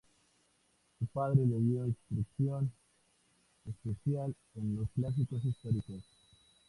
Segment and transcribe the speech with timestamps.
[0.97, 2.71] Su padre le dio instrucción
[3.67, 6.01] especial en los clásicos históricos.